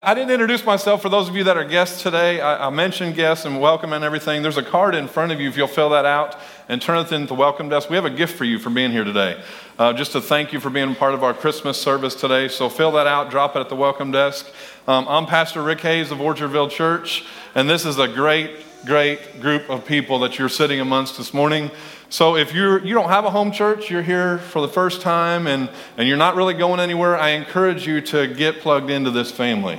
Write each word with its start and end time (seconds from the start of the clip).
I 0.00 0.14
didn't 0.14 0.30
introduce 0.30 0.64
myself 0.64 1.02
for 1.02 1.08
those 1.08 1.28
of 1.28 1.34
you 1.34 1.42
that 1.42 1.56
are 1.56 1.64
guests 1.64 2.04
today. 2.04 2.40
I, 2.40 2.68
I, 2.68 2.70
mentioned 2.70 3.16
guests 3.16 3.44
and 3.44 3.60
welcome 3.60 3.92
and 3.92 4.04
everything. 4.04 4.42
There's 4.42 4.56
a 4.56 4.62
card 4.62 4.94
in 4.94 5.08
front 5.08 5.32
of 5.32 5.40
you 5.40 5.48
if 5.48 5.56
you'll 5.56 5.66
fill 5.66 5.90
that 5.90 6.04
out 6.04 6.38
and 6.68 6.80
turn 6.80 6.98
it 6.98 7.10
in 7.10 7.26
the 7.26 7.34
welcome 7.34 7.68
desk. 7.68 7.90
We 7.90 7.96
have 7.96 8.04
a 8.04 8.10
gift 8.10 8.36
for 8.36 8.44
you 8.44 8.60
for 8.60 8.70
being 8.70 8.92
here 8.92 9.02
today, 9.02 9.42
uh, 9.76 9.92
just 9.92 10.12
to 10.12 10.20
thank 10.20 10.52
you 10.52 10.60
for 10.60 10.70
being 10.70 10.94
part 10.94 11.14
of 11.14 11.24
our 11.24 11.34
Christmas 11.34 11.82
service 11.82 12.14
today. 12.14 12.46
So 12.46 12.68
fill 12.68 12.92
that 12.92 13.08
out, 13.08 13.32
drop 13.32 13.56
it 13.56 13.58
at 13.58 13.68
the 13.68 13.74
welcome 13.74 14.12
desk. 14.12 14.46
Um, 14.86 15.04
I'm 15.08 15.26
Pastor 15.26 15.64
Rick 15.64 15.80
Hays 15.80 16.12
of 16.12 16.18
Orchardville 16.18 16.70
Church, 16.70 17.24
and 17.56 17.68
this 17.68 17.84
is 17.84 17.98
a 17.98 18.06
great, 18.06 18.52
great 18.86 19.40
group 19.40 19.68
of 19.68 19.84
people 19.84 20.20
that 20.20 20.38
you're 20.38 20.48
sitting 20.48 20.78
amongst 20.78 21.18
this 21.18 21.34
morning. 21.34 21.72
So 22.10 22.36
if 22.36 22.54
you're, 22.54 22.82
you 22.84 22.94
don't 22.94 23.10
have 23.10 23.26
a 23.26 23.30
home 23.30 23.52
church, 23.52 23.90
you're 23.90 24.02
here 24.02 24.38
for 24.38 24.62
the 24.62 24.68
first 24.68 25.02
time, 25.02 25.46
and, 25.46 25.68
and 25.98 26.08
you're 26.08 26.16
not 26.16 26.36
really 26.36 26.54
going 26.54 26.80
anywhere, 26.80 27.18
I 27.18 27.30
encourage 27.30 27.86
you 27.86 28.00
to 28.00 28.26
get 28.26 28.60
plugged 28.60 28.88
into 28.88 29.10
this 29.10 29.30
family. 29.30 29.78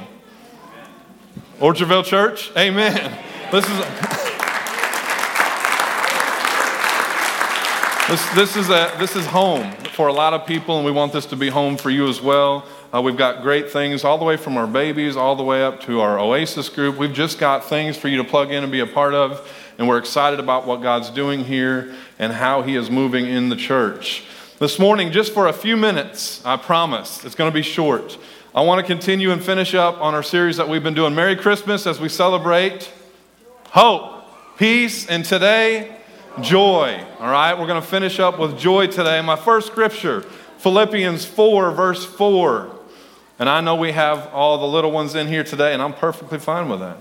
Orchardville 1.60 2.06
Church, 2.06 2.52
amen. 2.56 3.18
This 3.52 3.66
is, 3.66 3.80
this, 8.08 8.36
this, 8.36 8.56
is 8.56 8.70
a, 8.70 8.96
this 9.00 9.16
is 9.16 9.26
home 9.26 9.72
for 9.94 10.08
a 10.08 10.14
lot 10.14 10.36
of 10.36 10.46
people, 10.46 10.78
and 10.78 10.86
we 10.86 10.92
want 10.92 11.12
this 11.12 11.26
to 11.26 11.36
be 11.36 11.50
home 11.50 11.78
for 11.78 11.90
you 11.90 12.08
as 12.08 12.22
well. 12.22 12.64
Uh, 12.94 13.02
we've 13.02 13.18
got 13.18 13.42
great 13.42 13.72
things 13.72 14.04
all 14.04 14.20
the 14.20 14.26
way 14.26 14.38
from 14.38 14.56
our 14.56 14.68
babies 14.68 15.18
all 15.18 15.36
the 15.36 15.44
way 15.44 15.64
up 15.64 15.82
to 15.82 16.00
our 16.02 16.20
Oasis 16.20 16.70
group. 16.70 16.96
We've 16.96 17.12
just 17.12 17.40
got 17.40 17.66
things 17.66 17.98
for 17.98 18.08
you 18.08 18.18
to 18.18 18.24
plug 18.24 18.52
in 18.52 18.62
and 18.62 18.72
be 18.72 18.82
a 18.82 18.88
part 18.88 19.16
of 19.16 19.48
and 19.80 19.88
we're 19.88 19.98
excited 19.98 20.42
about 20.42 20.68
what 20.68 20.82
God's 20.82 21.10
doing 21.10 21.46
here 21.46 21.96
and 22.20 22.34
how 22.34 22.62
He 22.62 22.76
is 22.76 22.92
moving 22.92 23.26
in 23.26 23.48
the 23.48 23.56
church. 23.56 24.26
This 24.60 24.78
morning, 24.78 25.14
just 25.14 25.34
for 25.34 25.48
a 25.48 25.54
few 25.54 25.78
minutes, 25.78 26.46
I 26.46 26.58
promise, 26.58 27.24
it's 27.24 27.34
going 27.34 27.50
to 27.50 27.54
be 27.54 27.62
short. 27.62 28.18
I 28.54 28.62
want 28.62 28.86
to 28.86 28.86
continue 28.86 29.32
and 29.32 29.42
finish 29.42 29.74
up 29.74 30.02
on 30.02 30.14
our 30.14 30.22
series 30.22 30.58
that 30.58 30.68
we've 30.68 30.84
been 30.84 30.96
doing. 30.96 31.16
Merry 31.16 31.38
Christmas 31.38 31.88
as 31.88 31.98
we 31.98 32.10
celebrate 32.10 32.92
hope, 33.68 34.26
peace, 34.58 35.08
and 35.08 35.24
today, 35.24 35.96
joy. 36.42 37.02
All 37.22 37.32
right, 37.32 37.58
we're 37.58 37.68
going 37.68 37.82
to 37.82 37.88
finish 37.88 38.20
up 38.20 38.38
with 38.38 38.60
joy 38.60 38.88
today. 38.88 39.22
My 39.22 39.38
first 39.38 39.68
scripture, 39.68 40.24
Philippians 40.58 41.24
4, 41.24 41.72
verse 41.72 42.04
4. 42.04 42.76
And 43.40 43.48
I 43.48 43.62
know 43.62 43.76
we 43.76 43.94
have 43.94 44.28
all 44.34 44.58
the 44.58 44.68
little 44.68 44.92
ones 44.92 45.16
in 45.16 45.28
here 45.28 45.46
today, 45.46 45.72
and 45.72 45.82
I'm 45.82 45.94
perfectly 45.94 46.38
fine 46.38 46.68
with 46.68 46.82
that. 46.82 46.98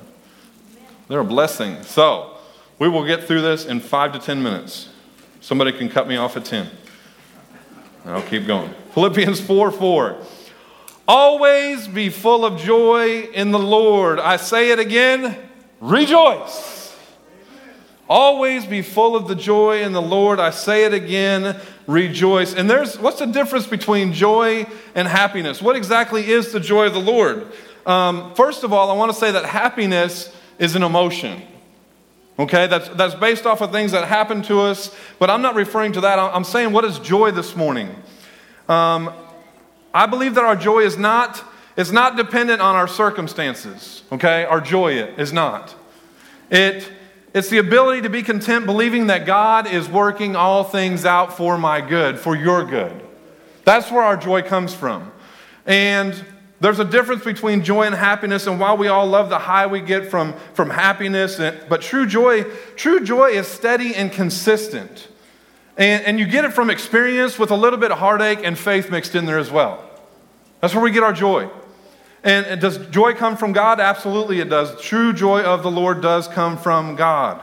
They're 1.09 1.19
a 1.19 1.25
blessing. 1.25 1.83
So, 1.83 2.38
we 2.79 2.89
will 2.89 3.05
get 3.05 3.25
through 3.25 3.43
this 3.43 3.65
in 3.65 3.81
five 3.81 4.13
to 4.13 4.19
10 4.19 4.43
minutes. 4.43 4.89
Somebody 5.41 5.73
can 5.73 5.89
cut 5.89 6.09
me 6.09 6.17
off 6.17 6.37
at 6.37 6.45
10. 6.45 6.69
I'll 8.05 8.23
keep 8.23 8.47
going. 8.47 8.73
Philippians 8.93 9.41
4 9.41 9.71
4. 9.71 10.17
Always 11.07 11.89
be 11.89 12.11
full 12.11 12.45
of 12.45 12.61
joy 12.61 13.23
in 13.33 13.51
the 13.51 13.59
Lord. 13.59 14.21
I 14.21 14.37
say 14.37 14.71
it 14.71 14.79
again 14.79 15.49
rejoice. 15.81 16.97
Always 18.09 18.65
be 18.65 18.81
full 18.81 19.17
of 19.17 19.29
the 19.29 19.35
joy 19.35 19.83
in 19.83 19.93
the 19.93 20.03
Lord. 20.03 20.41
I 20.41 20.51
say 20.51 20.85
it 20.85 20.95
again, 20.95 21.61
rejoice. 21.87 22.55
And 22.55 22.69
there's 22.69 22.99
what's 22.99 23.19
the 23.19 23.27
difference 23.27 23.67
between 23.67 24.15
joy 24.15 24.67
and 24.95 25.07
happiness? 25.07 25.61
What 25.61 25.77
exactly 25.77 26.27
is 26.27 26.53
the 26.53 26.61
joy 26.61 26.87
of 26.87 26.95
the 26.95 27.01
Lord? 27.01 27.47
Um, 27.85 28.35
first 28.35 28.65
of 28.65 28.73
all, 28.73 28.91
I 28.91 28.95
want 28.95 29.13
to 29.13 29.19
say 29.19 29.31
that 29.33 29.45
happiness 29.45 30.35
is 30.59 30.75
an 30.75 30.83
emotion. 30.83 31.43
Okay, 32.39 32.69
that's, 32.69 32.89
that's 32.91 33.17
based 33.17 33.47
off 33.47 33.61
of 33.61 33.73
things 33.73 33.91
that 33.93 34.07
happen 34.07 34.43
to 34.43 34.61
us, 34.61 34.95
but 35.19 35.29
I'm 35.29 35.43
not 35.43 35.57
referring 35.57 35.93
to 35.93 36.01
that. 36.03 36.19
I'm 36.21 36.45
saying, 36.45 36.73
what 36.73 36.85
is 36.85 37.01
joy 37.01 37.33
this 37.33 37.57
morning? 37.57 37.89
Um, 38.69 39.13
I 39.93 40.07
believe 40.07 40.37
that 40.37 40.45
our 40.45 40.55
joy 40.55 40.81
is 40.81 40.97
not, 40.97 41.43
is 41.77 41.91
not 41.91 42.17
dependent 42.17 42.61
on 42.61 42.77
our 42.77 42.87
circumstances. 42.87 44.05
Okay, 44.13 44.45
our 44.45 44.61
joy 44.61 45.03
is 45.17 45.33
not. 45.33 45.75
It, 46.49 46.89
it's 47.35 47.49
the 47.49 47.59
ability 47.59 48.03
to 48.03 48.09
be 48.09 48.23
content 48.23 48.67
believing 48.67 49.09
that 49.09 49.27
God 49.27 49.67
is 49.67 49.89
working 49.89 50.37
all 50.37 50.63
things 50.63 51.05
out 51.05 51.37
for 51.37 51.59
my 51.59 51.81
good, 51.81 52.21
for 52.21 52.37
your 52.37 52.65
good. 52.65 53.03
That's 53.65 53.91
where 53.91 54.03
our 54.03 54.17
joy 54.17 54.43
comes 54.43 54.73
from. 54.73 55.11
And 55.67 56.25
there's 56.61 56.81
a 56.81 56.85
difference 56.85 57.25
between 57.25 57.63
joy 57.63 57.85
and 57.85 57.95
happiness, 57.95 58.47
and 58.47 58.59
while 58.59 58.77
we 58.77 58.89
all 58.89 59.07
love 59.07 59.31
the 59.31 59.39
high 59.39 59.67
we 59.67 59.81
get 59.81 60.11
from, 60.11 60.35
from 60.55 60.71
happiness, 60.71 61.37
but 61.69 61.81
true 61.81 62.07
joy, 62.07 62.43
true 62.75 63.05
joy 63.05 63.31
is 63.31 63.47
steady 63.47 63.95
and 63.95 64.11
consistent. 64.11 65.09
And, 65.77 66.05
and 66.05 66.19
you 66.19 66.27
get 66.27 66.45
it 66.45 66.53
from 66.53 66.71
experience 66.71 67.39
with 67.39 67.53
a 67.53 67.57
little 67.57 67.79
bit 67.79 67.93
of 67.93 67.99
heartache 67.99 68.41
and 68.43 68.59
faith 68.59 68.91
mixed 68.91 69.15
in 69.15 69.25
there 69.27 69.39
as 69.39 69.51
well. 69.51 69.89
That's 70.61 70.75
where 70.75 70.83
we 70.83 70.91
get 70.91 71.05
our 71.05 71.13
joy. 71.13 71.49
And 72.25 72.61
does 72.61 72.79
joy 72.89 73.15
come 73.15 73.37
from 73.37 73.53
God? 73.53 73.79
Absolutely, 73.79 74.41
it 74.41 74.49
does. 74.49 74.81
True 74.81 75.13
joy 75.13 75.43
of 75.43 75.63
the 75.63 75.71
Lord 75.71 76.03
does 76.03 76.27
come 76.27 76.59
from 76.59 76.97
God. 76.97 77.41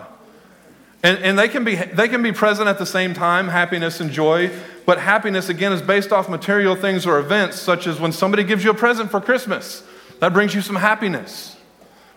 And, 1.02 1.20
and 1.20 1.40
they, 1.40 1.48
can 1.48 1.64
be, 1.64 1.76
they 1.76 2.10
can 2.10 2.22
be 2.22 2.34
present 2.34 2.68
at 2.68 2.78
the 2.78 2.86
same 2.86 3.14
time, 3.14 3.48
happiness 3.48 4.02
and 4.02 4.12
joy. 4.12 4.52
But 4.86 5.00
happiness, 5.00 5.50
again, 5.50 5.74
is 5.74 5.82
based 5.82 6.12
off 6.12 6.30
material 6.30 6.76
things 6.76 7.06
or 7.06 7.18
events, 7.20 7.60
such 7.60 7.88
as 7.88 8.00
when 8.00 8.12
somebody 8.12 8.44
gives 8.44 8.64
you 8.64 8.70
a 8.70 8.76
present 8.76 9.10
for 9.10 9.20
Christmas. 9.20 9.84
That 10.20 10.34
brings 10.34 10.54
you 10.54 10.62
some 10.62 10.76
happiness. 10.76 11.56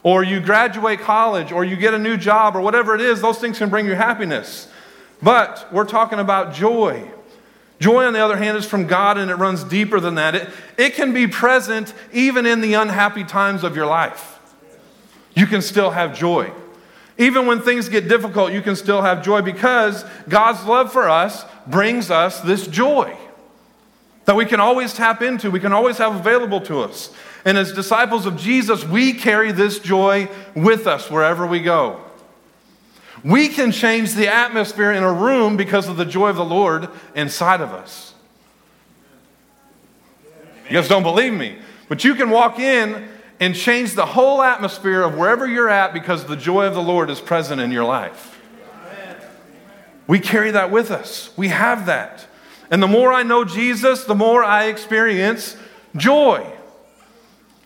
Or 0.03 0.23
you 0.23 0.41
graduate 0.41 1.01
college, 1.01 1.51
or 1.51 1.65
you 1.65 1.77
get 1.77 1.95
a 1.95 1.99
new 1.99 2.17
job, 2.17 2.55
or 2.55 2.61
whatever 2.61 2.95
it 2.95 3.01
is, 3.01 3.21
those 3.21 3.39
things 3.39 3.59
can 3.59 3.69
bring 3.71 3.87
you 3.87 3.95
happiness. 3.95 4.69
But 5.23 5.67
we're 5.73 5.84
talking 5.84 6.19
about 6.19 6.55
joy. 6.55 7.11
Joy, 7.81 8.05
on 8.05 8.12
the 8.12 8.21
other 8.21 8.37
hand, 8.37 8.56
is 8.56 8.67
from 8.67 8.87
God 8.87 9.19
and 9.19 9.31
it 9.31 9.37
runs 9.37 9.65
deeper 9.65 10.00
than 10.00 10.17
that. 10.17 10.35
It, 10.35 10.49
it 10.77 10.95
can 10.95 11.12
be 11.12 11.27
present 11.27 11.95
even 12.12 12.45
in 12.45 12.61
the 12.61 12.75
unhappy 12.75 13.25
times 13.25 13.65
of 13.65 13.77
your 13.77 13.87
life. 13.87 14.39
You 15.35 15.47
can 15.47 15.62
still 15.62 15.91
have 15.91 16.17
joy. 16.17 16.53
Even 17.19 17.47
when 17.47 17.61
things 17.61 17.89
get 17.89 18.09
difficult, 18.09 18.53
you 18.53 18.62
can 18.62 18.77
still 18.77 19.03
have 19.03 19.25
joy 19.25 19.43
because 19.43 20.05
God's 20.29 20.65
love 20.65 20.93
for 20.93 21.09
us 21.09 21.45
brings 21.67 22.11
us 22.11 22.41
this 22.41 22.67
joy 22.67 23.17
that 24.29 24.37
we 24.37 24.45
can 24.45 24.61
always 24.61 24.93
tap 24.93 25.23
into, 25.23 25.51
we 25.51 25.59
can 25.59 25.73
always 25.73 25.97
have 25.97 26.15
available 26.15 26.61
to 26.61 26.81
us. 26.81 27.11
And 27.47 27.56
as 27.56 27.73
disciples 27.73 28.27
of 28.27 28.37
Jesus, 28.37 28.84
we 28.84 29.15
carry 29.15 29.53
this 29.53 29.79
joy 29.79 30.29
with 30.55 30.87
us 30.87 31.11
wherever 31.11 31.47
we 31.47 31.61
go. 31.61 31.99
We 33.25 33.49
can 33.49 33.73
change 33.73 34.12
the 34.12 34.29
atmosphere 34.29 34.93
in 34.93 35.03
a 35.03 35.11
room 35.11 35.56
because 35.56 35.89
of 35.89 35.97
the 35.97 36.05
joy 36.05 36.29
of 36.29 36.37
the 36.37 36.45
Lord 36.45 36.91
inside 37.15 37.62
of 37.62 37.73
us. 37.73 38.12
You 40.69 40.73
guys 40.73 40.89
don't 40.89 41.03
believe 41.03 41.33
me, 41.33 41.56
but 41.89 42.05
you 42.05 42.15
can 42.15 42.29
walk 42.29 42.59
in 42.59 43.09
and 43.41 43.54
change 43.54 43.94
the 43.94 44.06
whole 44.06 44.43
atmosphere 44.43 45.03
of 45.03 45.16
wherever 45.16 45.47
you're 45.47 45.69
at 45.69 45.93
because 45.93 46.25
the 46.25 46.37
joy 46.37 46.66
of 46.66 46.75
the 46.75 46.82
Lord 46.82 47.10
is 47.10 47.21
present 47.21 47.60
in 47.60 47.71
your 47.71 47.84
life. 47.84 48.37
We 50.06 50.19
carry 50.19 50.50
that 50.53 50.71
with 50.71 50.91
us. 50.91 51.31
We 51.37 51.49
have 51.49 51.87
that. 51.87 52.26
And 52.71 52.82
the 52.82 52.88
more 52.88 53.12
I 53.12 53.22
know 53.22 53.44
Jesus, 53.44 54.04
the 54.04 54.15
more 54.15 54.43
I 54.43 54.65
experience 54.65 55.56
joy. 55.97 56.50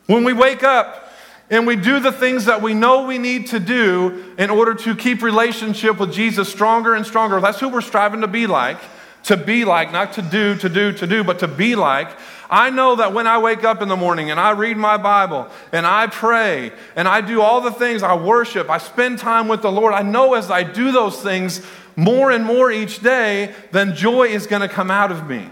When 0.06 0.24
we 0.24 0.32
wake 0.32 0.62
up 0.62 1.12
and 1.50 1.66
we 1.66 1.76
do 1.76 2.00
the 2.00 2.12
things 2.12 2.46
that 2.46 2.60
we 2.60 2.74
know 2.74 3.06
we 3.06 3.18
need 3.18 3.46
to 3.48 3.60
do 3.60 4.34
in 4.38 4.50
order 4.50 4.74
to 4.74 4.96
keep 4.96 5.22
relationship 5.22 5.98
with 5.98 6.12
Jesus 6.12 6.48
stronger 6.48 6.94
and 6.94 7.06
stronger, 7.06 7.40
that's 7.40 7.60
who 7.60 7.68
we're 7.68 7.80
striving 7.80 8.20
to 8.22 8.26
be 8.26 8.46
like. 8.46 8.78
To 9.24 9.36
be 9.36 9.64
like, 9.64 9.92
not 9.92 10.14
to 10.14 10.22
do, 10.22 10.56
to 10.56 10.68
do, 10.68 10.92
to 10.92 11.06
do, 11.06 11.22
but 11.22 11.38
to 11.40 11.48
be 11.48 11.76
like. 11.76 12.08
I 12.50 12.68
know 12.68 12.96
that 12.96 13.14
when 13.14 13.26
I 13.26 13.38
wake 13.38 13.64
up 13.64 13.80
in 13.80 13.88
the 13.88 13.96
morning 13.96 14.30
and 14.30 14.38
I 14.38 14.50
read 14.50 14.76
my 14.76 14.98
Bible 14.98 15.48
and 15.72 15.86
I 15.86 16.06
pray 16.08 16.70
and 16.96 17.08
I 17.08 17.22
do 17.22 17.40
all 17.40 17.62
the 17.62 17.72
things, 17.72 18.02
I 18.02 18.14
worship, 18.14 18.68
I 18.68 18.76
spend 18.76 19.18
time 19.18 19.48
with 19.48 19.62
the 19.62 19.72
Lord, 19.72 19.94
I 19.94 20.02
know 20.02 20.34
as 20.34 20.50
I 20.50 20.62
do 20.62 20.92
those 20.92 21.22
things 21.22 21.64
more 21.96 22.30
and 22.30 22.44
more 22.44 22.70
each 22.70 23.00
day, 23.00 23.54
then 23.70 23.94
joy 23.94 24.24
is 24.24 24.46
going 24.46 24.60
to 24.60 24.68
come 24.68 24.90
out 24.90 25.10
of 25.10 25.26
me. 25.26 25.48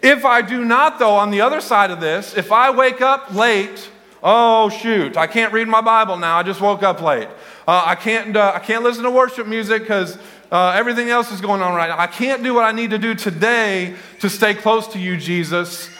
If 0.00 0.24
I 0.24 0.42
do 0.42 0.64
not, 0.64 1.00
though, 1.00 1.16
on 1.16 1.32
the 1.32 1.40
other 1.40 1.60
side 1.60 1.90
of 1.90 2.00
this, 2.00 2.36
if 2.36 2.52
I 2.52 2.70
wake 2.70 3.00
up 3.00 3.34
late, 3.34 3.90
oh 4.22 4.68
shoot, 4.68 5.16
I 5.16 5.26
can't 5.26 5.52
read 5.52 5.66
my 5.66 5.80
Bible 5.80 6.16
now, 6.16 6.38
I 6.38 6.44
just 6.44 6.60
woke 6.60 6.84
up 6.84 7.02
late. 7.02 7.28
Uh, 7.66 7.82
I, 7.84 7.96
can't, 7.96 8.36
uh, 8.36 8.52
I 8.54 8.60
can't 8.60 8.84
listen 8.84 9.02
to 9.02 9.10
worship 9.10 9.48
music 9.48 9.82
because 9.82 10.18
uh, 10.50 10.70
everything 10.70 11.10
else 11.10 11.30
is 11.30 11.40
going 11.40 11.60
on 11.60 11.74
right 11.74 11.88
now. 11.88 11.98
I 11.98 12.06
can't 12.06 12.42
do 12.42 12.54
what 12.54 12.64
I 12.64 12.72
need 12.72 12.90
to 12.90 12.98
do 12.98 13.14
today 13.14 13.94
to 14.20 14.30
stay 14.30 14.54
close 14.54 14.88
to 14.88 14.98
you, 14.98 15.16
Jesus. 15.16 15.90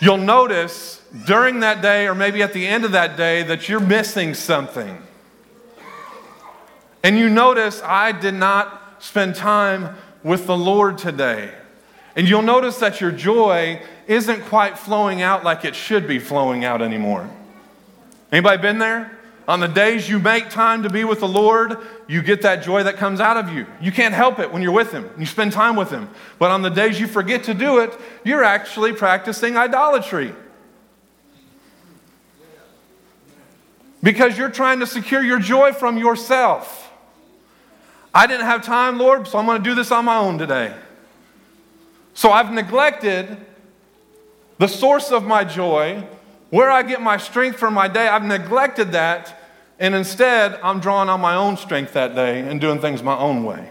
You'll 0.00 0.16
notice 0.16 1.02
during 1.26 1.60
that 1.60 1.82
day, 1.82 2.06
or 2.06 2.14
maybe 2.14 2.42
at 2.42 2.52
the 2.52 2.66
end 2.66 2.84
of 2.84 2.92
that 2.92 3.16
day, 3.16 3.42
that 3.42 3.68
you're 3.68 3.80
missing 3.80 4.34
something. 4.34 5.02
And 7.02 7.18
you 7.18 7.28
notice 7.28 7.82
I 7.82 8.12
did 8.12 8.34
not 8.34 9.02
spend 9.02 9.34
time 9.34 9.96
with 10.22 10.46
the 10.46 10.56
Lord 10.56 10.98
today. 10.98 11.52
And 12.16 12.28
you'll 12.28 12.42
notice 12.42 12.78
that 12.78 13.00
your 13.00 13.12
joy 13.12 13.80
isn't 14.06 14.42
quite 14.46 14.78
flowing 14.78 15.22
out 15.22 15.44
like 15.44 15.64
it 15.64 15.76
should 15.76 16.08
be 16.08 16.18
flowing 16.18 16.64
out 16.64 16.82
anymore. 16.82 17.28
Anybody 18.32 18.60
been 18.60 18.78
there? 18.78 19.17
On 19.48 19.58
the 19.58 19.66
days 19.66 20.08
you 20.08 20.20
make 20.20 20.50
time 20.50 20.84
to 20.84 20.90
be 20.90 21.04
with 21.04 21.18
the 21.20 21.28
Lord, 21.28 21.78
you 22.06 22.22
get 22.22 22.42
that 22.42 22.62
joy 22.62 22.84
that 22.84 22.98
comes 22.98 23.18
out 23.18 23.36
of 23.36 23.52
you. 23.52 23.66
You 23.80 23.90
can't 23.90 24.14
help 24.14 24.38
it 24.38 24.52
when 24.52 24.62
you're 24.62 24.70
with 24.70 24.92
Him. 24.92 25.10
You 25.18 25.26
spend 25.26 25.52
time 25.52 25.74
with 25.74 25.90
Him. 25.90 26.08
But 26.38 26.52
on 26.52 26.62
the 26.62 26.68
days 26.68 27.00
you 27.00 27.08
forget 27.08 27.44
to 27.44 27.54
do 27.54 27.78
it, 27.78 27.98
you're 28.24 28.44
actually 28.44 28.92
practicing 28.92 29.56
idolatry. 29.56 30.34
because 34.02 34.38
you're 34.38 34.50
trying 34.50 34.80
to 34.80 34.86
secure 34.86 35.22
your 35.22 35.38
joy 35.38 35.72
from 35.72 35.98
yourself. 35.98 36.92
I 38.14 38.26
didn't 38.26 38.46
have 38.46 38.64
time, 38.64 38.98
Lord, 38.98 39.28
so 39.28 39.38
I'm 39.38 39.46
going 39.46 39.62
to 39.62 39.68
do 39.68 39.74
this 39.74 39.90
on 39.90 40.04
my 40.04 40.16
own 40.16 40.38
today. 40.38 40.74
So 42.14 42.30
I've 42.30 42.52
neglected 42.52 43.36
the 44.58 44.66
source 44.66 45.12
of 45.12 45.24
my 45.24 45.44
joy, 45.44 46.04
where 46.50 46.70
I 46.70 46.82
get 46.82 47.00
my 47.00 47.16
strength 47.16 47.58
from 47.58 47.74
my 47.74 47.86
day. 47.86 48.08
I've 48.08 48.24
neglected 48.24 48.92
that, 48.92 49.37
and 49.78 49.94
instead, 49.94 50.58
I'm 50.62 50.80
drawing 50.80 51.08
on 51.08 51.20
my 51.20 51.34
own 51.34 51.56
strength 51.56 51.92
that 51.92 52.14
day 52.14 52.40
and 52.40 52.60
doing 52.60 52.80
things 52.80 53.02
my 53.02 53.16
own 53.16 53.44
way. 53.44 53.68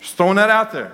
Just 0.00 0.16
throwing 0.16 0.36
that 0.36 0.50
out 0.50 0.70
there. 0.72 0.92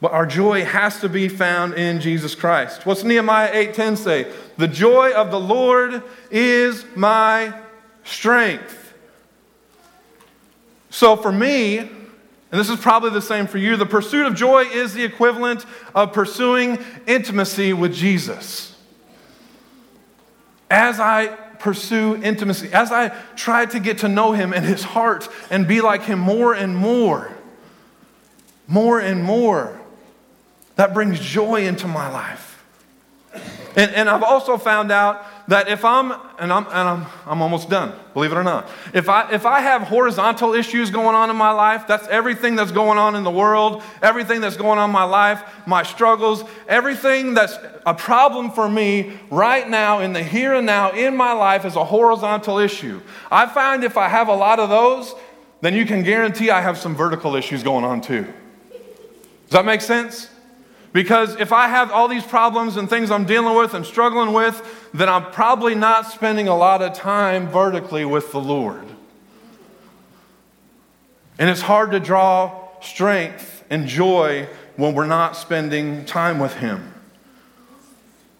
But 0.00 0.12
our 0.12 0.26
joy 0.26 0.64
has 0.64 1.00
to 1.00 1.08
be 1.08 1.28
found 1.28 1.74
in 1.74 2.00
Jesus 2.00 2.34
Christ. 2.34 2.84
What's 2.84 3.04
Nehemiah 3.04 3.50
8:10 3.52 3.96
say? 3.96 4.26
The 4.56 4.68
joy 4.68 5.12
of 5.12 5.30
the 5.30 5.40
Lord 5.40 6.02
is 6.30 6.84
my 6.96 7.52
strength. 8.04 8.94
So 10.90 11.16
for 11.16 11.32
me, 11.32 11.78
and 11.78 11.90
this 12.50 12.68
is 12.68 12.78
probably 12.78 13.10
the 13.10 13.22
same 13.22 13.46
for 13.46 13.58
you, 13.58 13.76
the 13.76 13.86
pursuit 13.86 14.26
of 14.26 14.34
joy 14.34 14.64
is 14.64 14.92
the 14.92 15.04
equivalent 15.04 15.64
of 15.94 16.12
pursuing 16.12 16.78
intimacy 17.06 17.72
with 17.72 17.94
Jesus. 17.94 18.76
As 20.70 21.00
I 21.00 21.36
pursue 21.62 22.20
intimacy, 22.22 22.68
as 22.72 22.90
I 22.90 23.08
try 23.36 23.64
to 23.66 23.78
get 23.78 23.98
to 23.98 24.08
know 24.08 24.32
him 24.32 24.52
and 24.52 24.64
his 24.64 24.82
heart 24.82 25.28
and 25.48 25.66
be 25.66 25.80
like 25.80 26.02
him 26.02 26.18
more 26.18 26.52
and 26.52 26.76
more, 26.76 27.32
more 28.66 28.98
and 28.98 29.22
more, 29.22 29.80
that 30.74 30.92
brings 30.92 31.20
joy 31.20 31.66
into 31.66 31.86
my 31.86 32.10
life. 32.10 32.64
And, 33.76 33.92
and 33.92 34.10
I've 34.10 34.24
also 34.24 34.58
found 34.58 34.90
out 34.90 35.24
that 35.48 35.68
if 35.68 35.84
I'm, 35.84 36.12
and, 36.38 36.52
I'm, 36.52 36.66
and 36.66 36.88
I'm, 36.88 37.06
I'm 37.26 37.42
almost 37.42 37.68
done, 37.68 37.92
believe 38.14 38.32
it 38.32 38.36
or 38.36 38.44
not, 38.44 38.68
if 38.94 39.08
I, 39.08 39.30
if 39.32 39.44
I 39.44 39.60
have 39.60 39.82
horizontal 39.82 40.54
issues 40.54 40.90
going 40.90 41.14
on 41.14 41.30
in 41.30 41.36
my 41.36 41.50
life, 41.50 41.86
that's 41.86 42.06
everything 42.08 42.56
that's 42.56 42.72
going 42.72 42.98
on 42.98 43.14
in 43.14 43.24
the 43.24 43.30
world, 43.30 43.82
everything 44.02 44.40
that's 44.40 44.56
going 44.56 44.78
on 44.78 44.88
in 44.90 44.92
my 44.92 45.04
life, 45.04 45.42
my 45.66 45.82
struggles, 45.82 46.44
everything 46.68 47.34
that's 47.34 47.58
a 47.84 47.94
problem 47.94 48.50
for 48.50 48.68
me 48.68 49.18
right 49.30 49.68
now 49.68 50.00
in 50.00 50.12
the 50.12 50.22
here 50.22 50.54
and 50.54 50.66
now 50.66 50.92
in 50.92 51.16
my 51.16 51.32
life 51.32 51.64
is 51.64 51.76
a 51.76 51.84
horizontal 51.84 52.58
issue. 52.58 53.00
I 53.30 53.46
find 53.46 53.84
if 53.84 53.96
I 53.96 54.08
have 54.08 54.28
a 54.28 54.34
lot 54.34 54.60
of 54.60 54.68
those, 54.68 55.14
then 55.60 55.74
you 55.74 55.86
can 55.86 56.02
guarantee 56.02 56.50
I 56.50 56.60
have 56.60 56.78
some 56.78 56.94
vertical 56.94 57.36
issues 57.36 57.62
going 57.62 57.84
on 57.84 58.00
too. 58.00 58.24
Does 58.72 59.52
that 59.52 59.64
make 59.64 59.80
sense? 59.80 60.28
Because 60.92 61.36
if 61.36 61.52
I 61.52 61.68
have 61.68 61.90
all 61.90 62.06
these 62.06 62.24
problems 62.24 62.76
and 62.76 62.88
things 62.88 63.10
I'm 63.10 63.24
dealing 63.24 63.56
with 63.56 63.72
and 63.72 63.84
struggling 63.84 64.34
with, 64.34 64.90
then 64.92 65.08
I'm 65.08 65.32
probably 65.32 65.74
not 65.74 66.10
spending 66.10 66.48
a 66.48 66.56
lot 66.56 66.82
of 66.82 66.92
time 66.92 67.48
vertically 67.48 68.04
with 68.04 68.30
the 68.32 68.40
Lord. 68.40 68.84
And 71.38 71.48
it's 71.48 71.62
hard 71.62 71.92
to 71.92 72.00
draw 72.00 72.68
strength 72.82 73.64
and 73.70 73.86
joy 73.86 74.48
when 74.76 74.94
we're 74.94 75.06
not 75.06 75.34
spending 75.34 76.04
time 76.04 76.38
with 76.38 76.54
Him. 76.54 76.92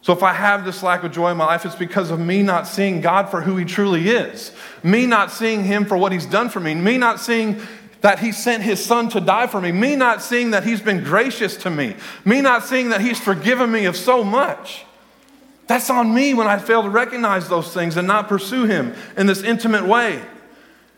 So, 0.03 0.13
if 0.13 0.23
I 0.23 0.33
have 0.33 0.65
this 0.65 0.83
lack 0.83 1.05
of 1.05 1.13
joy 1.13 1.31
in 1.31 1.37
my 1.37 1.47
life, 1.47 1.65
it's 1.65 1.77
because 1.77 2.11
of 2.11 2.19
me 2.19 2.43
not 2.43 2.67
seeing 2.67 3.01
God 3.01 3.31
for 3.31 3.41
who 3.41 3.57
He 3.57 3.65
truly 3.65 4.09
is, 4.09 4.53
me 4.83 5.07
not 5.07 5.31
seeing 5.31 5.65
Him 5.65 5.85
for 5.85 5.97
what 5.97 6.13
He's 6.13 6.27
done 6.27 6.49
for 6.49 6.61
me, 6.61 6.75
me 6.75 6.99
not 6.99 7.21
seeing 7.21 7.63
that 8.03 8.19
he 8.19 8.33
sent 8.33 8.63
his 8.63 8.85
son 8.85 9.09
to 9.09 9.21
die 9.21 9.47
for 9.47 9.61
me, 9.61 9.73
me 9.73 9.97
not 9.97 10.23
seeing 10.23 10.51
that 10.51 10.65
he's 10.65 10.81
been 10.81 11.03
gracious 11.03 11.57
to 11.57 11.71
me, 11.71 11.97
me 12.25 12.41
not 12.41 12.65
seeing 12.65 12.91
that 12.91 13.01
he's 13.01 13.19
forgiven 13.19 13.71
me 13.73 13.87
of 13.87 13.97
so 13.97 14.23
much. 14.23 14.85
That's 15.69 15.89
on 15.89 16.13
me 16.13 16.35
when 16.35 16.49
I 16.49 16.59
fail 16.59 16.83
to 16.83 16.91
recognize 16.91 17.49
those 17.49 17.73
things 17.73 17.97
and 17.97 18.07
not 18.07 18.29
pursue 18.29 18.65
him 18.65 18.95
in 19.17 19.27
this 19.27 19.43
intimate 19.43 19.87
way. 19.87 20.21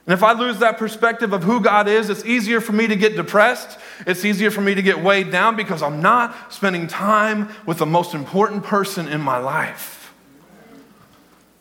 And 0.07 0.13
if 0.13 0.23
I 0.23 0.33
lose 0.33 0.59
that 0.59 0.79
perspective 0.79 1.33
of 1.33 1.45
who 1.45 1.61
God 1.61 1.89
is, 1.89 2.11
it's 2.11 2.25
easier 2.25 2.61
for 2.61 2.73
me 2.73 2.87
to 2.87 2.97
get 2.97 3.17
depressed. 3.17 3.79
It's 4.07 4.25
easier 4.25 4.51
for 4.51 4.61
me 4.61 4.75
to 4.75 4.83
get 4.83 5.03
weighed 5.03 5.31
down 5.31 5.57
because 5.57 5.83
I'm 5.83 6.03
not 6.03 6.53
spending 6.53 6.87
time 6.87 7.51
with 7.67 7.79
the 7.79 7.87
most 7.87 8.15
important 8.15 8.65
person 8.65 9.09
in 9.09 9.21
my 9.21 9.39
life. 9.39 10.13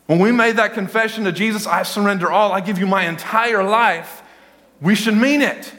When 0.08 0.20
we 0.20 0.32
made 0.32 0.58
that 0.58 0.74
confession 0.74 1.24
to 1.26 1.32
Jesus, 1.32 1.68
I 1.68 1.84
surrender 1.84 2.32
all, 2.32 2.52
I 2.52 2.60
give 2.60 2.80
you 2.80 2.88
my 2.88 3.08
entire 3.08 3.64
life 3.64 4.23
we 4.84 4.94
should 4.96 5.16
mean 5.16 5.42
it. 5.42 5.74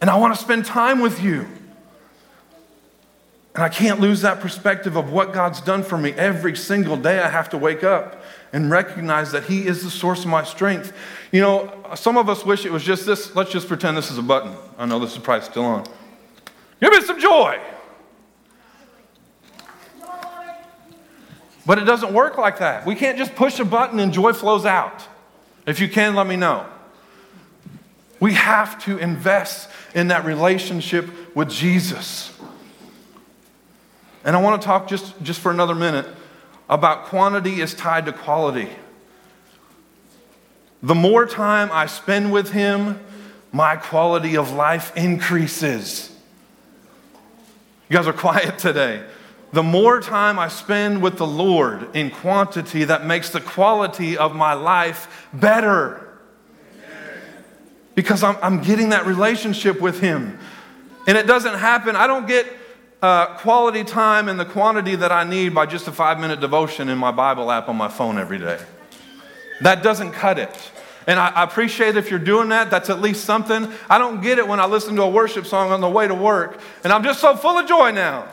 And 0.00 0.08
I 0.08 0.16
want 0.16 0.34
to 0.34 0.40
spend 0.40 0.64
time 0.64 1.00
with 1.00 1.22
you. 1.22 1.46
And 3.54 3.62
I 3.64 3.68
can't 3.68 4.00
lose 4.00 4.22
that 4.22 4.40
perspective 4.40 4.96
of 4.96 5.12
what 5.12 5.32
God's 5.32 5.60
done 5.60 5.82
for 5.82 5.98
me 5.98 6.12
every 6.12 6.56
single 6.56 6.96
day. 6.96 7.20
I 7.20 7.28
have 7.28 7.50
to 7.50 7.58
wake 7.58 7.84
up 7.84 8.22
and 8.52 8.70
recognize 8.70 9.32
that 9.32 9.44
He 9.44 9.66
is 9.66 9.82
the 9.82 9.90
source 9.90 10.20
of 10.20 10.30
my 10.30 10.44
strength. 10.44 10.92
You 11.30 11.42
know, 11.42 11.84
some 11.94 12.16
of 12.16 12.28
us 12.28 12.44
wish 12.44 12.64
it 12.64 12.72
was 12.72 12.84
just 12.84 13.04
this. 13.04 13.34
Let's 13.34 13.50
just 13.50 13.68
pretend 13.68 13.96
this 13.96 14.10
is 14.10 14.16
a 14.16 14.22
button. 14.22 14.54
I 14.78 14.86
know 14.86 14.98
this 14.98 15.12
is 15.12 15.18
probably 15.18 15.44
still 15.44 15.64
on. 15.64 15.86
Give 16.80 16.92
me 16.92 17.00
some 17.02 17.20
joy. 17.20 17.60
But 21.66 21.78
it 21.78 21.84
doesn't 21.84 22.14
work 22.14 22.38
like 22.38 22.60
that. 22.60 22.86
We 22.86 22.94
can't 22.94 23.18
just 23.18 23.34
push 23.34 23.58
a 23.58 23.64
button 23.64 24.00
and 24.00 24.10
joy 24.10 24.32
flows 24.32 24.64
out. 24.64 25.06
If 25.66 25.80
you 25.80 25.88
can, 25.88 26.14
let 26.14 26.26
me 26.26 26.36
know. 26.36 26.66
We 28.20 28.34
have 28.34 28.82
to 28.84 28.98
invest 28.98 29.68
in 29.94 30.08
that 30.08 30.24
relationship 30.24 31.36
with 31.36 31.50
Jesus. 31.50 32.32
And 34.24 34.34
I 34.34 34.42
want 34.42 34.60
to 34.60 34.66
talk 34.66 34.88
just, 34.88 35.20
just 35.22 35.40
for 35.40 35.50
another 35.50 35.74
minute 35.74 36.06
about 36.68 37.04
quantity 37.04 37.60
is 37.60 37.74
tied 37.74 38.06
to 38.06 38.12
quality. 38.12 38.68
The 40.82 40.94
more 40.94 41.26
time 41.26 41.70
I 41.72 41.86
spend 41.86 42.32
with 42.32 42.52
Him, 42.52 43.00
my 43.52 43.76
quality 43.76 44.36
of 44.36 44.52
life 44.52 44.94
increases. 44.96 46.14
You 47.88 47.96
guys 47.96 48.06
are 48.06 48.12
quiet 48.12 48.58
today. 48.58 49.02
The 49.52 49.62
more 49.62 50.00
time 50.00 50.38
I 50.38 50.48
spend 50.48 51.02
with 51.02 51.16
the 51.16 51.26
Lord 51.26 51.96
in 51.96 52.10
quantity, 52.10 52.84
that 52.84 53.06
makes 53.06 53.30
the 53.30 53.40
quality 53.40 54.18
of 54.18 54.36
my 54.36 54.52
life 54.52 55.26
better 55.32 56.07
because 57.98 58.22
I'm, 58.22 58.36
I'm 58.42 58.62
getting 58.62 58.90
that 58.90 59.06
relationship 59.06 59.80
with 59.80 59.98
Him. 59.98 60.38
And 61.08 61.18
it 61.18 61.26
doesn't 61.26 61.58
happen, 61.58 61.96
I 61.96 62.06
don't 62.06 62.28
get 62.28 62.46
uh, 63.02 63.34
quality 63.38 63.82
time 63.82 64.28
and 64.28 64.38
the 64.38 64.44
quantity 64.44 64.94
that 64.94 65.10
I 65.10 65.24
need 65.24 65.52
by 65.52 65.66
just 65.66 65.88
a 65.88 65.90
five 65.90 66.20
minute 66.20 66.38
devotion 66.38 66.88
in 66.90 66.96
my 66.96 67.10
Bible 67.10 67.50
app 67.50 67.68
on 67.68 67.74
my 67.74 67.88
phone 67.88 68.16
every 68.16 68.38
day. 68.38 68.60
That 69.62 69.82
doesn't 69.82 70.12
cut 70.12 70.38
it. 70.38 70.70
And 71.08 71.18
I, 71.18 71.30
I 71.30 71.42
appreciate 71.42 71.96
if 71.96 72.08
you're 72.08 72.20
doing 72.20 72.50
that, 72.50 72.70
that's 72.70 72.88
at 72.88 73.00
least 73.00 73.24
something. 73.24 73.68
I 73.90 73.98
don't 73.98 74.20
get 74.20 74.38
it 74.38 74.46
when 74.46 74.60
I 74.60 74.66
listen 74.66 74.94
to 74.94 75.02
a 75.02 75.10
worship 75.10 75.44
song 75.44 75.72
on 75.72 75.80
the 75.80 75.90
way 75.90 76.06
to 76.06 76.14
work 76.14 76.60
and 76.84 76.92
I'm 76.92 77.02
just 77.02 77.20
so 77.20 77.34
full 77.34 77.58
of 77.58 77.66
joy 77.66 77.90
now. 77.90 78.28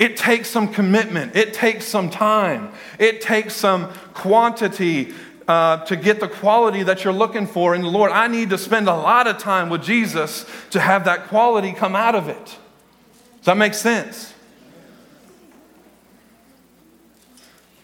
It 0.00 0.16
takes 0.16 0.50
some 0.50 0.72
commitment. 0.72 1.36
It 1.36 1.54
takes 1.54 1.84
some 1.84 2.10
time. 2.10 2.72
It 2.98 3.20
takes 3.20 3.54
some 3.54 3.92
quantity 4.14 5.14
uh, 5.48 5.84
to 5.84 5.96
get 5.96 6.20
the 6.20 6.28
quality 6.28 6.82
that 6.82 7.04
you're 7.04 7.12
looking 7.12 7.46
for 7.46 7.74
the 7.82 7.88
Lord. 7.88 8.10
I 8.10 8.26
need 8.26 8.50
to 8.50 8.58
spend 8.58 8.88
a 8.88 8.94
lot 8.94 9.26
of 9.26 9.38
time 9.38 9.68
with 9.68 9.82
Jesus 9.82 10.44
to 10.70 10.80
have 10.80 11.04
that 11.04 11.28
quality 11.28 11.72
come 11.72 11.94
out 11.94 12.14
of 12.14 12.28
it. 12.28 12.44
Does 12.44 13.44
that 13.44 13.56
make 13.56 13.74
sense? 13.74 14.34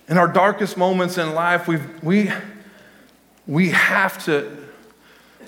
In 0.08 0.18
our 0.18 0.28
darkest 0.28 0.76
moments 0.76 1.18
in 1.18 1.34
life, 1.34 1.68
we 1.68 1.78
we, 2.02 2.30
we 3.46 3.70
have 3.70 4.22
to. 4.24 4.58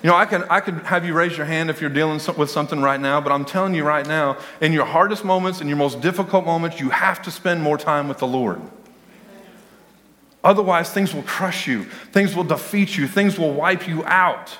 You 0.03 0.11
know, 0.11 0.17
I 0.17 0.25
can, 0.25 0.43
I 0.51 0.59
can 0.59 0.79
have 0.81 1.03
you 1.03 1.13
raise 1.13 1.35
your 1.35 1.47
hand 1.47 1.71
if 1.71 1.81
you're 1.81 1.89
dealing 1.89 2.19
with 2.37 2.51
something 2.51 2.79
right 2.81 2.99
now, 2.99 3.19
but 3.21 3.31
I'm 3.31 3.43
telling 3.43 3.73
you 3.73 3.83
right 3.83 4.05
now, 4.05 4.37
in 4.61 4.71
your 4.71 4.85
hardest 4.85 5.25
moments, 5.25 5.61
in 5.61 5.67
your 5.67 5.77
most 5.77 5.99
difficult 5.99 6.45
moments, 6.45 6.79
you 6.79 6.91
have 6.91 7.23
to 7.23 7.31
spend 7.31 7.63
more 7.63 7.77
time 7.77 8.07
with 8.07 8.19
the 8.19 8.27
Lord. 8.27 8.61
Otherwise, 10.45 10.91
things 10.91 11.11
will 11.11 11.23
crush 11.23 11.67
you, 11.67 11.83
things 12.11 12.35
will 12.35 12.43
defeat 12.43 12.95
you, 12.95 13.07
things 13.07 13.39
will 13.39 13.51
wipe 13.51 13.87
you 13.87 14.05
out. 14.05 14.57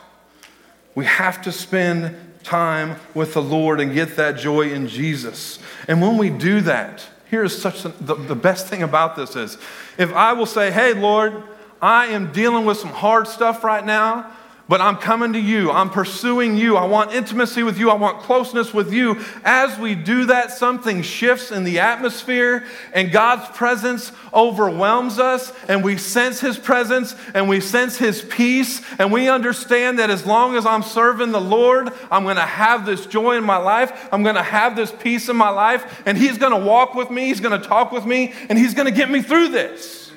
We 0.95 1.05
have 1.05 1.43
to 1.43 1.51
spend 1.51 2.17
time 2.43 2.97
with 3.13 3.33
the 3.33 3.41
Lord 3.41 3.79
and 3.79 3.93
get 3.93 4.15
that 4.15 4.37
joy 4.37 4.71
in 4.71 4.87
Jesus. 4.87 5.59
And 5.87 6.01
when 6.01 6.17
we 6.17 6.31
do 6.31 6.61
that, 6.61 7.05
here's 7.29 7.55
such 7.55 7.85
a, 7.85 7.89
the, 7.89 8.15
the 8.15 8.35
best 8.35 8.67
thing 8.67 8.81
about 8.81 9.15
this 9.15 9.35
is 9.35 9.59
if 9.97 10.11
I 10.13 10.33
will 10.33 10.47
say, 10.47 10.71
Hey, 10.71 10.93
Lord, 10.93 11.43
I 11.81 12.07
am 12.07 12.31
dealing 12.31 12.65
with 12.65 12.77
some 12.77 12.89
hard 12.89 13.27
stuff 13.27 13.63
right 13.63 13.85
now 13.85 14.31
but 14.67 14.81
I'm 14.81 14.97
coming 14.97 15.33
to 15.33 15.39
you. 15.39 15.69
I'm 15.69 15.91
pursuing 15.91 16.57
you. 16.57 16.75
I 16.75 16.85
want 16.85 17.13
intimacy 17.13 17.61
with 17.61 17.77
you. 17.77 17.91
I 17.91 17.93
want 17.93 18.21
closeness 18.21 18.73
with 18.73 18.91
you. 18.91 19.23
As 19.43 19.77
we 19.77 19.93
do 19.93 20.25
that, 20.25 20.51
something 20.51 21.03
shifts 21.03 21.51
in 21.51 21.63
the 21.63 21.79
atmosphere, 21.79 22.65
and 22.91 23.11
God's 23.11 23.47
presence 23.55 24.11
overwhelms 24.33 25.19
us, 25.19 25.53
and 25.67 25.83
we 25.83 25.97
sense 25.97 26.39
His 26.39 26.57
presence, 26.57 27.15
and 27.35 27.47
we 27.47 27.59
sense 27.59 27.97
His 27.97 28.23
peace, 28.23 28.81
and 28.97 29.11
we 29.11 29.29
understand 29.29 29.99
that 29.99 30.09
as 30.09 30.25
long 30.25 30.55
as 30.55 30.65
I'm 30.65 30.81
serving 30.81 31.31
the 31.31 31.41
Lord, 31.41 31.91
I'm 32.09 32.23
going 32.23 32.37
to 32.37 32.41
have 32.41 32.87
this 32.87 33.05
joy 33.05 33.37
in 33.37 33.43
my 33.43 33.57
life. 33.57 34.09
I'm 34.11 34.23
going 34.23 34.35
to 34.35 34.43
have 34.43 34.75
this 34.75 34.91
peace 34.91 35.29
in 35.29 35.35
my 35.35 35.49
life, 35.49 36.01
and 36.07 36.17
He's 36.17 36.39
going 36.39 36.59
to 36.59 36.67
walk 36.67 36.95
with 36.95 37.11
me. 37.11 37.27
He's 37.27 37.39
going 37.39 37.59
to 37.59 37.67
talk 37.67 37.91
with 37.91 38.05
me, 38.05 38.33
and 38.49 38.57
He's 38.57 38.73
going 38.73 38.87
to 38.87 38.93
get 38.93 39.11
me 39.11 39.21
through 39.21 39.49
this. 39.49 40.11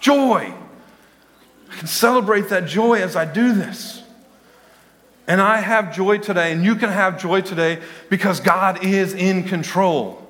joy. 0.00 0.54
Can 1.78 1.86
celebrate 1.86 2.48
that 2.48 2.66
joy 2.66 3.00
as 3.00 3.14
I 3.14 3.24
do 3.24 3.54
this. 3.54 4.02
And 5.28 5.40
I 5.40 5.58
have 5.58 5.94
joy 5.94 6.18
today, 6.18 6.50
and 6.50 6.64
you 6.64 6.74
can 6.74 6.90
have 6.90 7.22
joy 7.22 7.40
today 7.40 7.78
because 8.10 8.40
God 8.40 8.84
is 8.84 9.14
in 9.14 9.44
control. 9.44 10.26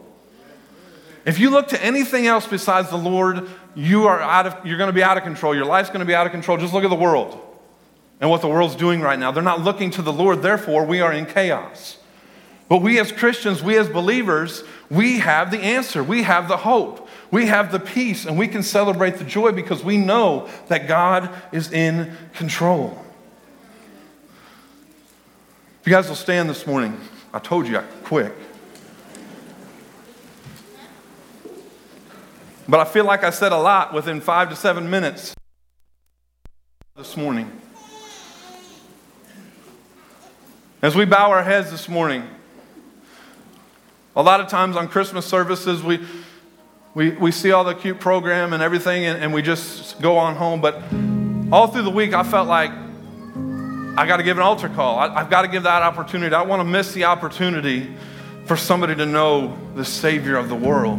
If 1.24 1.38
you 1.38 1.48
look 1.48 1.68
to 1.68 1.82
anything 1.82 2.26
else 2.26 2.46
besides 2.46 2.90
the 2.90 2.98
Lord, 2.98 3.48
you 3.74 4.08
are 4.08 4.20
out 4.20 4.46
of, 4.46 4.66
you're 4.66 4.76
going 4.76 4.88
to 4.88 4.94
be 4.94 5.02
out 5.02 5.16
of 5.16 5.22
control. 5.22 5.54
Your 5.54 5.64
life's 5.64 5.88
going 5.88 6.00
to 6.00 6.06
be 6.06 6.14
out 6.14 6.26
of 6.26 6.32
control. 6.32 6.58
Just 6.58 6.74
look 6.74 6.84
at 6.84 6.90
the 6.90 6.96
world 6.96 7.40
and 8.20 8.28
what 8.28 8.42
the 8.42 8.48
world's 8.48 8.76
doing 8.76 9.00
right 9.00 9.18
now. 9.18 9.30
They're 9.32 9.42
not 9.42 9.62
looking 9.62 9.90
to 9.92 10.02
the 10.02 10.12
Lord, 10.12 10.42
therefore, 10.42 10.84
we 10.84 11.00
are 11.00 11.14
in 11.14 11.24
chaos. 11.24 11.96
But 12.68 12.82
we 12.82 12.98
as 12.98 13.10
Christians, 13.10 13.62
we 13.62 13.78
as 13.78 13.88
believers, 13.88 14.62
we 14.90 15.20
have 15.20 15.50
the 15.50 15.58
answer. 15.58 16.04
We 16.04 16.22
have 16.22 16.48
the 16.48 16.58
hope. 16.58 17.08
We 17.30 17.46
have 17.46 17.72
the 17.72 17.80
peace, 17.80 18.26
and 18.26 18.38
we 18.38 18.48
can 18.48 18.62
celebrate 18.62 19.16
the 19.16 19.24
joy 19.24 19.52
because 19.52 19.82
we 19.82 19.96
know 19.96 20.48
that 20.68 20.86
God 20.86 21.30
is 21.52 21.72
in 21.72 22.16
control. 22.34 23.02
If 25.80 25.86
you 25.86 25.92
guys 25.92 26.08
will 26.08 26.16
stand 26.16 26.50
this 26.50 26.66
morning, 26.66 26.98
I 27.32 27.38
told 27.38 27.66
you 27.66 27.78
I 27.78 27.82
quick. 28.04 28.32
But 32.66 32.80
I 32.80 32.84
feel 32.84 33.06
like 33.06 33.24
I 33.24 33.30
said 33.30 33.52
a 33.52 33.58
lot 33.58 33.94
within 33.94 34.20
five 34.20 34.50
to 34.50 34.56
seven 34.56 34.90
minutes 34.90 35.34
this 36.96 37.16
morning. 37.16 37.50
As 40.82 40.94
we 40.94 41.06
bow 41.06 41.30
our 41.30 41.42
heads 41.42 41.70
this 41.70 41.88
morning, 41.88 42.28
a 44.18 44.22
lot 44.22 44.40
of 44.40 44.48
times 44.48 44.76
on 44.76 44.88
Christmas 44.88 45.24
services, 45.24 45.80
we, 45.80 46.04
we, 46.92 47.10
we 47.10 47.30
see 47.30 47.52
all 47.52 47.62
the 47.62 47.72
cute 47.72 48.00
program 48.00 48.52
and 48.52 48.60
everything, 48.60 49.04
and, 49.04 49.22
and 49.22 49.32
we 49.32 49.42
just 49.42 50.02
go 50.02 50.16
on 50.18 50.34
home. 50.34 50.60
But 50.60 50.82
all 51.52 51.68
through 51.68 51.82
the 51.82 51.90
week, 51.90 52.14
I 52.14 52.24
felt 52.24 52.48
like 52.48 52.72
I 52.72 54.06
got 54.08 54.16
to 54.16 54.24
give 54.24 54.36
an 54.36 54.42
altar 54.42 54.68
call. 54.68 54.98
I, 54.98 55.20
have 55.20 55.30
got 55.30 55.42
to 55.42 55.48
give 55.48 55.62
that 55.62 55.82
opportunity. 55.82 56.34
I 56.34 56.42
want 56.42 56.58
to 56.58 56.64
miss 56.64 56.92
the 56.94 57.04
opportunity 57.04 57.94
for 58.44 58.56
somebody 58.56 58.96
to 58.96 59.06
know 59.06 59.56
the 59.76 59.84
Savior 59.84 60.34
of 60.36 60.48
the 60.48 60.56
world. 60.56 60.98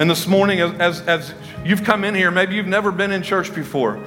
And 0.00 0.08
this 0.08 0.26
morning, 0.26 0.60
as, 0.60 1.02
as 1.02 1.34
you've 1.64 1.84
come 1.84 2.04
in 2.04 2.14
here, 2.14 2.30
maybe 2.30 2.54
you've 2.54 2.66
never 2.66 2.92
been 2.92 3.10
in 3.10 3.22
church 3.22 3.54
before. 3.54 4.00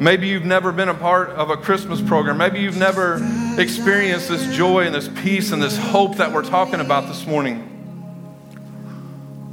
Maybe 0.00 0.26
you've 0.26 0.44
never 0.44 0.72
been 0.72 0.88
a 0.88 0.94
part 0.94 1.30
of 1.30 1.50
a 1.50 1.56
Christmas 1.56 2.00
program. 2.00 2.36
Maybe 2.36 2.60
you've 2.60 2.76
never 2.76 3.16
experienced 3.58 4.28
this 4.28 4.54
joy 4.54 4.86
and 4.86 4.94
this 4.94 5.08
peace 5.22 5.52
and 5.52 5.62
this 5.62 5.78
hope 5.78 6.16
that 6.16 6.32
we're 6.32 6.44
talking 6.44 6.80
about 6.80 7.06
this 7.06 7.26
morning. 7.26 7.70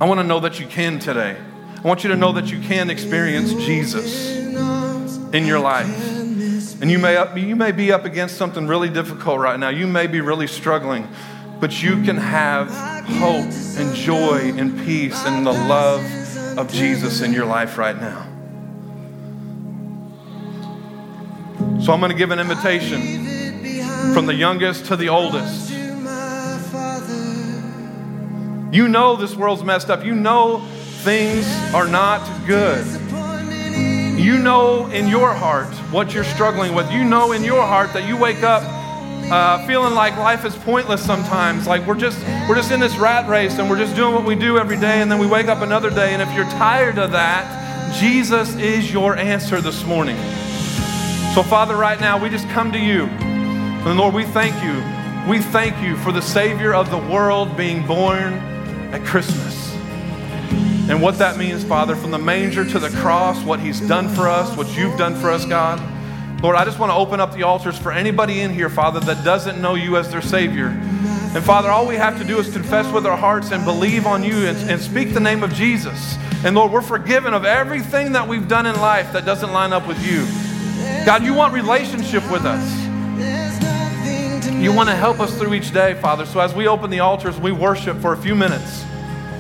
I 0.01 0.06
want 0.06 0.20
to 0.20 0.24
know 0.24 0.39
that 0.39 0.60
you 0.60 0.65
can 0.65 0.98
today. 0.98 1.38
I 1.77 1.88
want 1.88 2.03
you 2.03 2.10
to 2.10 2.15
know 2.15 2.32
that 2.34 2.51
you 2.51 2.60
can 2.60 2.89
experience 2.89 3.53
Jesus 3.53 4.36
in 5.34 5.46
your 5.46 5.60
life. 5.60 6.20
And 6.82 6.89
you 6.89 6.98
may, 6.98 7.39
you 7.39 7.56
may 7.56 7.72
be 7.72 7.91
up 7.91 8.06
against 8.06 8.38
something 8.38 8.65
really 8.65 8.89
difficult 8.89 9.39
right 9.39 9.60
now. 9.60 9.70
You 9.70 9.86
may 9.86 10.08
be 10.08 10.22
really 10.22 10.48
struggling, 10.48 11.08
but 11.60 11.84
you 11.84 12.01
can 12.01 12.18
have 12.18 12.72
hope 13.06 13.51
and 13.77 13.96
joy 13.96 14.53
and 14.58 14.80
peace 14.80 15.24
and 15.25 15.46
the 15.46 15.51
love 15.51 16.21
of 16.58 16.72
Jesus 16.72 17.22
in 17.22 17.34
your 17.34 17.46
life 17.46 17.77
right 17.77 18.00
now. 18.00 18.27
So 21.81 21.93
I'm 21.93 22.00
going 22.00 22.12
to 22.12 22.17
give 22.17 22.31
an 22.31 22.39
invitation 22.39 24.13
from 24.13 24.25
the 24.25 24.36
youngest 24.36 24.86
to 24.88 24.96
the 24.96 25.10
oldest. 25.10 25.72
You 28.72 28.88
know 28.88 29.15
this 29.15 29.36
world's 29.36 29.63
messed 29.63 29.89
up. 29.89 30.05
You 30.05 30.15
know 30.15 30.60
things 31.03 31.46
are 31.74 31.88
not 31.88 32.22
good. 32.48 32.86
You 34.20 34.38
know 34.38 34.88
in 34.88 35.08
your 35.08 35.34
heart 35.34 35.74
what 35.91 36.13
you're 36.13 36.24
struggling 36.24 36.75
with. 36.75 36.91
You 36.91 37.03
know 37.03 37.31
in 37.31 37.43
your 37.43 37.65
heart 37.65 37.93
that 37.93 38.08
you 38.08 38.15
wake 38.15 38.43
up 38.43 38.81
uh, 39.32 39.66
feeling 39.66 39.94
like 39.94 40.18
life 40.18 40.44
is 40.44 40.56
pointless 40.56 41.02
sometimes. 41.02 41.66
Like 41.66 41.88
we're 41.88 41.96
just 41.96 42.20
we're 42.50 42.56
just 42.56 42.72
in 42.72 42.82
this 42.82 42.98
rat 42.98 43.30
race 43.30 43.60
and 43.60 43.70
we're 43.70 43.78
just 43.78 43.96
doing 43.96 44.14
what 44.14 44.26
we 44.26 44.36
do 44.36 44.58
every 44.58 44.78
day, 44.78 45.02
and 45.02 45.10
then 45.10 45.20
we 45.20 45.28
wake 45.28 45.48
up 45.48 45.62
another 45.62 45.90
day. 45.90 46.14
And 46.14 46.22
if 46.22 46.34
you're 46.36 46.50
tired 46.52 46.98
of 46.98 47.12
that, 47.14 47.96
Jesus 48.00 48.56
is 48.56 48.92
your 48.92 49.16
answer 49.16 49.62
this 49.62 49.86
morning. 49.86 50.18
So, 51.34 51.44
Father, 51.44 51.78
right 51.78 52.00
now, 52.00 52.22
we 52.22 52.30
just 52.30 52.48
come 52.50 52.74
to 52.74 52.80
you. 52.80 53.06
And 53.06 53.98
Lord, 53.98 54.14
we 54.14 54.26
thank 54.26 54.54
you. 54.62 55.32
We 55.32 55.40
thank 55.40 55.82
you 55.82 55.96
for 55.98 56.12
the 56.12 56.22
Savior 56.22 56.74
of 56.74 56.92
the 56.92 56.98
world 56.98 57.56
being 57.56 57.88
born 57.88 58.34
at 58.94 59.06
Christmas. 59.06 59.74
And 60.90 61.02
what 61.02 61.18
that 61.20 61.38
means, 61.38 61.64
Father, 61.64 61.96
from 61.96 62.12
the 62.12 62.20
manger 62.20 62.66
to 62.66 62.80
the 62.80 62.90
cross, 62.90 63.42
what 63.44 63.62
He's 63.62 63.80
done 63.80 64.10
for 64.10 64.28
us, 64.28 64.56
what 64.58 64.76
you've 64.76 64.98
done 64.98 65.16
for 65.16 65.32
us, 65.32 65.46
God. 65.46 65.80
Lord, 66.42 66.56
I 66.56 66.66
just 66.66 66.80
want 66.80 66.90
to 66.90 66.96
open 66.96 67.20
up 67.20 67.34
the 67.34 67.44
altars 67.44 67.78
for 67.78 67.92
anybody 67.92 68.42
in 68.42 68.52
here, 68.52 68.68
Father, 68.68 69.00
that 69.02 69.24
doesn't 69.24 69.62
know 69.62 69.76
you 69.76 69.98
as 69.98 70.10
their 70.10 70.24
Savior. 70.24 70.70
And 70.70 71.44
Father, 71.44 71.70
all 71.70 71.88
we 71.88 71.96
have 71.96 72.18
to 72.18 72.24
do 72.24 72.40
is 72.40 72.52
confess 72.52 72.92
with 72.92 73.06
our 73.06 73.16
hearts 73.16 73.52
and 73.52 73.64
believe 73.64 74.08
on 74.08 74.24
you 74.24 74.48
and, 74.48 74.58
and 74.70 74.82
speak 74.82 75.14
the 75.14 75.20
name 75.20 75.44
of 75.44 75.54
Jesus. 75.54 76.18
And 76.44 76.56
Lord, 76.56 76.72
we're 76.72 76.82
forgiven 76.82 77.36
of 77.36 77.46
everything 77.46 78.14
that 78.14 78.28
we've 78.28 78.48
done 78.48 78.66
in 78.66 78.76
life 78.78 79.14
that 79.14 79.24
doesn't 79.24 79.54
line 79.54 79.72
up 79.72 79.88
with 79.88 80.04
you. 80.04 80.26
God, 81.06 81.24
you 81.24 81.36
want 81.36 81.54
relationship 81.54 82.24
with 82.32 82.44
us. 82.44 82.82
You 84.52 84.74
want 84.74 84.90
to 84.90 84.96
help 84.96 85.20
us 85.20 85.38
through 85.38 85.54
each 85.54 85.72
day, 85.72 85.94
Father. 85.94 86.26
So 86.26 86.40
as 86.40 86.56
we 86.56 86.68
open 86.68 86.90
the 86.90 87.02
altars, 87.02 87.40
we 87.40 87.52
worship 87.52 87.98
for 87.98 88.14
a 88.14 88.18
few 88.18 88.34
minutes. 88.34 88.84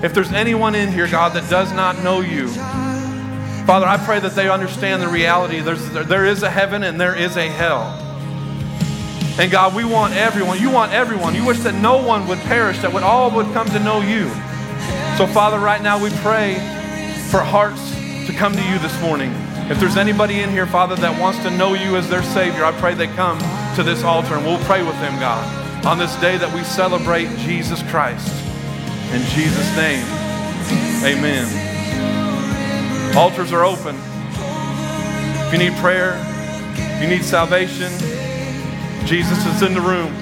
If 0.03 0.13
there's 0.13 0.31
anyone 0.33 0.75
in 0.75 0.91
here, 0.91 1.07
God, 1.07 1.33
that 1.33 1.49
does 1.49 1.71
not 1.73 2.03
know 2.03 2.21
you, 2.21 2.47
Father, 3.65 3.85
I 3.85 3.97
pray 3.97 4.19
that 4.19 4.33
they 4.33 4.49
understand 4.49 5.01
the 5.01 5.07
reality. 5.07 5.59
There's, 5.59 5.89
there 5.91 6.25
is 6.25 6.43
a 6.43 6.49
heaven 6.49 6.83
and 6.83 6.99
there 6.99 7.15
is 7.15 7.37
a 7.37 7.47
hell. 7.47 7.97
And 9.39 9.51
God, 9.51 9.75
we 9.75 9.85
want 9.85 10.13
everyone. 10.13 10.59
You 10.59 10.69
want 10.69 10.91
everyone. 10.91 11.35
You 11.35 11.45
wish 11.45 11.59
that 11.59 11.75
no 11.75 11.97
one 12.05 12.27
would 12.27 12.39
perish, 12.39 12.79
that 12.79 12.91
would 12.93 13.03
all 13.03 13.31
would 13.31 13.51
come 13.53 13.67
to 13.69 13.79
know 13.79 14.01
you. 14.01 14.29
So, 15.17 15.25
Father, 15.27 15.59
right 15.59 15.81
now 15.81 16.01
we 16.01 16.09
pray 16.17 16.55
for 17.29 17.39
hearts 17.39 17.95
to 18.27 18.33
come 18.33 18.53
to 18.53 18.63
you 18.63 18.77
this 18.79 18.99
morning. 19.01 19.31
If 19.69 19.79
there's 19.79 19.95
anybody 19.95 20.41
in 20.41 20.49
here, 20.49 20.67
Father, 20.67 20.95
that 20.97 21.19
wants 21.19 21.39
to 21.43 21.49
know 21.51 21.73
you 21.73 21.95
as 21.95 22.09
their 22.09 22.23
Savior, 22.23 22.65
I 22.65 22.73
pray 22.73 22.93
they 22.93 23.07
come 23.07 23.39
to 23.75 23.83
this 23.83 24.03
altar 24.03 24.35
and 24.35 24.45
we'll 24.45 24.63
pray 24.65 24.83
with 24.83 24.99
them, 24.99 25.17
God, 25.19 25.85
on 25.85 25.97
this 25.97 26.13
day 26.17 26.37
that 26.37 26.53
we 26.53 26.63
celebrate 26.63 27.29
Jesus 27.37 27.81
Christ. 27.83 28.27
In 29.13 29.21
Jesus' 29.29 29.75
name, 29.77 30.05
amen. 31.05 31.70
Altars 33.15 33.51
are 33.51 33.65
open. 33.65 33.95
If 35.47 35.53
you 35.53 35.59
need 35.59 35.77
prayer, 35.79 36.15
if 36.75 37.01
you 37.03 37.09
need 37.09 37.25
salvation, 37.25 37.91
Jesus 39.05 39.45
is 39.45 39.61
in 39.61 39.73
the 39.73 39.81
room. 39.81 40.20